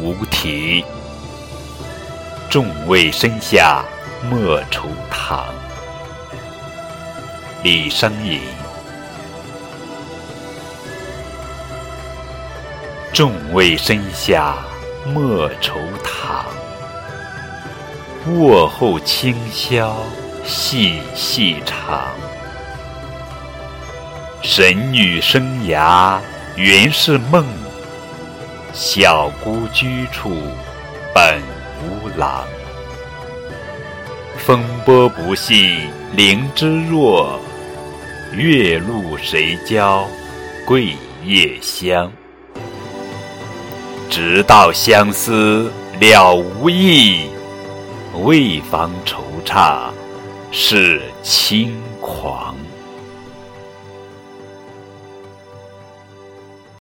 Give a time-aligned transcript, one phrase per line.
[0.00, 0.84] 无题。
[2.48, 3.84] 众位身下
[4.30, 5.46] 莫愁堂。
[7.62, 8.40] 李商隐。
[13.12, 14.54] 众位深下
[15.06, 15.74] 莫愁
[16.04, 16.44] 堂，
[18.36, 19.96] 卧后清宵
[20.44, 22.06] 细细长。
[24.40, 26.20] 神女生涯
[26.54, 27.44] 原是梦，
[28.72, 30.30] 小姑居处
[31.14, 31.40] 本
[31.82, 32.44] 无郎。
[34.36, 37.38] 风波不系菱枝弱，
[38.32, 40.06] 月露谁教
[40.64, 40.94] 桂
[41.24, 42.10] 叶香？
[44.08, 47.28] 直到相思了无益，
[48.22, 49.90] 为防惆怅
[50.50, 52.56] 是轻狂。